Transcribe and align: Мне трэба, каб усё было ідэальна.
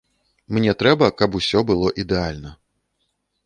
Мне 0.57 0.71
трэба, 0.79 1.09
каб 1.21 1.37
усё 1.41 1.63
было 1.73 1.93
ідэальна. 2.07 2.59